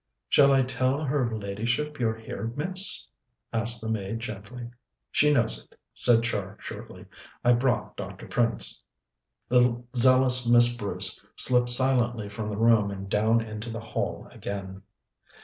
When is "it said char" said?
5.63-6.57